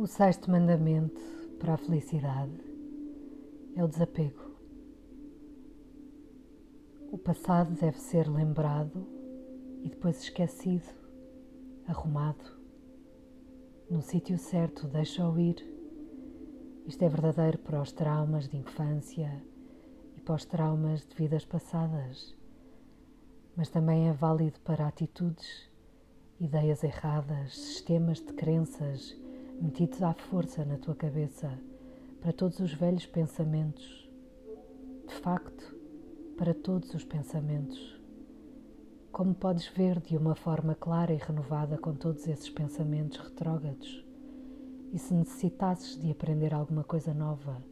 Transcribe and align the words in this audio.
O 0.00 0.06
sexto 0.06 0.48
mandamento 0.48 1.20
para 1.58 1.74
a 1.74 1.76
felicidade 1.76 2.54
é 3.74 3.82
o 3.82 3.88
desapego. 3.88 4.52
O 7.10 7.18
passado 7.18 7.74
deve 7.74 7.98
ser 7.98 8.28
lembrado 8.28 9.04
e 9.82 9.88
depois 9.88 10.22
esquecido, 10.22 10.88
arrumado. 11.84 12.44
No 13.90 14.00
sítio 14.00 14.38
certo, 14.38 14.86
deixa-o 14.86 15.36
ir. 15.36 15.56
Isto 16.86 17.02
é 17.02 17.08
verdadeiro 17.08 17.58
para 17.58 17.82
os 17.82 17.90
traumas 17.90 18.48
de 18.48 18.56
infância 18.56 19.42
e 20.16 20.20
para 20.20 20.36
os 20.36 20.44
traumas 20.44 21.04
de 21.04 21.12
vidas 21.16 21.44
passadas, 21.44 22.36
mas 23.56 23.68
também 23.68 24.08
é 24.08 24.12
válido 24.12 24.60
para 24.60 24.86
atitudes, 24.86 25.68
ideias 26.38 26.84
erradas, 26.84 27.58
sistemas 27.58 28.18
de 28.20 28.32
crenças 28.32 29.18
metidos 29.60 30.02
à 30.02 30.14
força 30.14 30.64
na 30.64 30.78
tua 30.78 30.94
cabeça 30.94 31.50
para 32.20 32.32
todos 32.32 32.60
os 32.60 32.72
velhos 32.72 33.06
pensamentos. 33.06 34.08
De 35.06 35.14
facto, 35.14 35.76
para 36.36 36.54
todos 36.54 36.94
os 36.94 37.04
pensamentos. 37.04 37.98
Como 39.10 39.34
podes 39.34 39.66
ver 39.68 40.00
de 40.00 40.16
uma 40.16 40.34
forma 40.34 40.74
clara 40.74 41.12
e 41.12 41.16
renovada 41.16 41.76
com 41.76 41.94
todos 41.94 42.26
esses 42.28 42.48
pensamentos 42.48 43.18
retrógrados? 43.18 44.04
E 44.92 44.98
se 44.98 45.12
necessitasses 45.12 45.98
de 45.98 46.10
aprender 46.10 46.54
alguma 46.54 46.84
coisa 46.84 47.12
nova, 47.12 47.62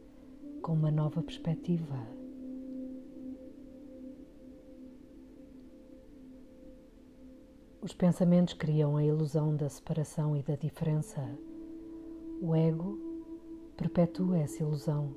com 0.61 0.73
uma 0.73 0.91
nova 0.91 1.21
perspectiva? 1.21 1.95
Os 7.81 7.93
pensamentos 7.93 8.53
criam 8.53 8.97
a 8.97 9.03
ilusão 9.03 9.55
da 9.55 9.69
separação 9.69 10.35
e 10.35 10.43
da 10.43 10.55
diferença 10.55 11.21
o 12.39 12.55
ego 12.55 12.99
perpetua 13.75 14.37
essa 14.37 14.61
ilusão 14.61 15.15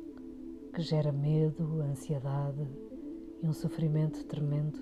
que 0.73 0.81
gera 0.81 1.13
medo, 1.13 1.83
ansiedade 1.83 2.67
e 3.43 3.47
um 3.47 3.53
sofrimento 3.53 4.25
tremendo. 4.25 4.79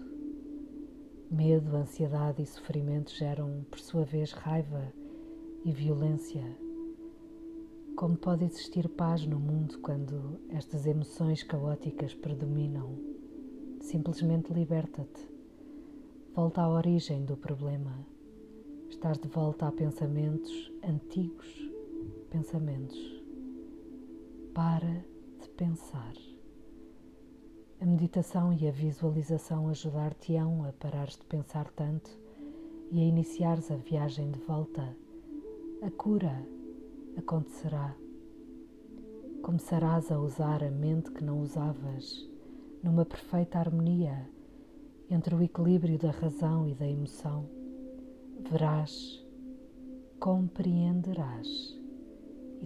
Medo, 1.30 1.76
ansiedade 1.76 2.42
e 2.42 2.46
sofrimento 2.46 3.10
geram, 3.10 3.66
por 3.70 3.80
sua 3.80 4.04
vez, 4.04 4.32
raiva 4.32 4.92
e 5.64 5.72
violência. 5.72 6.44
Como 7.96 8.16
pode 8.16 8.44
existir 8.44 8.88
paz 8.88 9.26
no 9.26 9.38
mundo 9.38 9.78
quando 9.80 10.38
estas 10.50 10.86
emoções 10.86 11.42
caóticas 11.42 12.14
predominam? 12.14 12.96
Simplesmente 13.80 14.52
liberta-te. 14.52 15.28
Volta 16.34 16.62
à 16.62 16.68
origem 16.70 17.24
do 17.24 17.36
problema. 17.36 18.06
Estás 18.88 19.18
de 19.18 19.28
volta 19.28 19.66
a 19.66 19.72
pensamentos 19.72 20.72
antigos 20.82 21.67
pensamentos. 22.28 22.98
Para 24.54 25.04
de 25.40 25.48
pensar. 25.56 26.12
A 27.80 27.86
meditação 27.86 28.52
e 28.52 28.68
a 28.68 28.70
visualização 28.70 29.68
ajudar-te-ão 29.68 30.64
a 30.64 30.72
parares 30.72 31.16
de 31.16 31.24
pensar 31.24 31.70
tanto 31.70 32.10
e 32.90 33.00
a 33.00 33.04
iniciares 33.04 33.70
a 33.70 33.76
viagem 33.76 34.30
de 34.30 34.38
volta. 34.40 34.96
A 35.82 35.90
cura 35.90 36.44
acontecerá. 37.16 37.96
Começarás 39.42 40.10
a 40.10 40.18
usar 40.18 40.62
a 40.62 40.70
mente 40.70 41.10
que 41.12 41.24
não 41.24 41.40
usavas, 41.40 42.28
numa 42.82 43.06
perfeita 43.06 43.58
harmonia 43.58 44.28
entre 45.08 45.34
o 45.34 45.42
equilíbrio 45.42 45.96
da 45.98 46.10
razão 46.10 46.68
e 46.68 46.74
da 46.74 46.86
emoção. 46.86 47.48
Verás, 48.50 49.24
compreenderás 50.18 51.77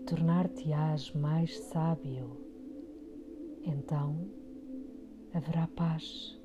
tornar-te-ás 0.07 1.13
mais 1.13 1.59
sábio. 1.59 2.37
Então 3.65 4.29
haverá 5.33 5.67
paz. 5.69 6.42